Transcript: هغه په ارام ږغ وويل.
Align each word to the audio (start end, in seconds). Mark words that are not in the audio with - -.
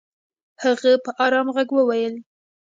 هغه 0.63 0.91
په 1.03 1.11
ارام 1.23 1.47
ږغ 1.55 1.69
وويل. 1.75 2.15